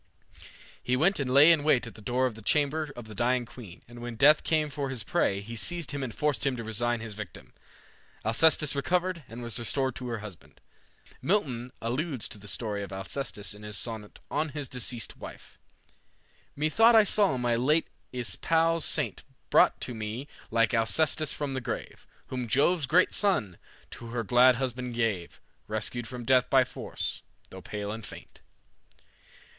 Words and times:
He 0.81 0.95
went 0.95 1.19
and 1.19 1.31
lay 1.31 1.51
in 1.51 1.63
wait 1.63 1.85
at 1.85 1.93
the 1.93 2.01
door 2.01 2.25
of 2.25 2.33
the 2.33 2.41
chamber 2.41 2.91
of 2.95 3.05
the 3.05 3.13
dying 3.13 3.45
queen, 3.45 3.83
and 3.87 4.01
when 4.01 4.15
Death 4.15 4.43
came 4.43 4.71
for 4.71 4.89
his 4.89 5.03
prey, 5.03 5.41
he 5.41 5.55
seized 5.55 5.91
him 5.91 6.01
and 6.01 6.11
forced 6.11 6.43
him 6.43 6.57
to 6.57 6.63
resign 6.63 7.01
his 7.01 7.13
victim. 7.13 7.53
Alcestis 8.25 8.73
recovered, 8.75 9.23
and 9.27 9.43
was 9.43 9.59
restored 9.59 9.93
to 9.97 10.07
her 10.07 10.17
husband. 10.17 10.59
Milton 11.21 11.71
alludes 11.83 12.27
to 12.29 12.39
the 12.39 12.47
story 12.47 12.81
of 12.81 12.91
Alcestis 12.91 13.53
in 13.53 13.61
his 13.61 13.77
Sonnet 13.77 14.19
"on 14.31 14.49
his 14.49 14.67
deceased 14.67 15.17
wife:" 15.17 15.59
"Methought 16.55 16.95
I 16.95 17.03
saw 17.03 17.37
my 17.37 17.55
late 17.55 17.87
espoused 18.11 18.87
saint 18.89 19.23
Brought 19.51 19.79
to 19.81 19.93
me 19.93 20.27
like 20.49 20.73
Alcestis 20.73 21.31
from 21.31 21.53
the 21.53 21.61
grave, 21.61 22.07
Whom 22.29 22.47
Jove's 22.47 22.87
great 22.87 23.13
son 23.13 23.59
to 23.91 24.07
her 24.07 24.23
glad 24.23 24.55
husband 24.55 24.95
gave, 24.95 25.39
Rescued 25.67 26.07
from 26.07 26.25
death 26.25 26.49
by 26.49 26.63
force, 26.63 27.21
though 27.51 27.61
pale 27.61 27.91
and 27.91 28.03
faint." 28.03 28.41